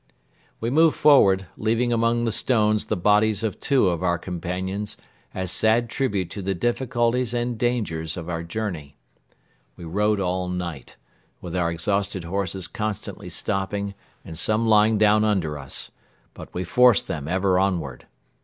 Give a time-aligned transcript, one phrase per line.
[0.59, 4.97] We moved forward, leaving among the stones the bodies of two of our companions
[5.31, 8.97] as sad tribute to the difficulties and dangers of our journey.
[9.77, 10.95] We rode all night,
[11.39, 13.93] with our exhausted horses constantly stopping
[14.25, 15.91] and some lying down under us,
[16.33, 18.07] but we forced them ever onward.